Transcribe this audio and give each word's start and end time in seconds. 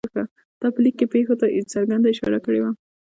تا 0.59 0.67
په 0.73 0.79
لیک 0.83 0.95
کې 0.99 1.07
پېښو 1.13 1.33
ته 1.41 1.45
څرګنده 1.73 2.07
اشاره 2.11 2.39
کړې 2.45 2.59
وه. 2.61 2.71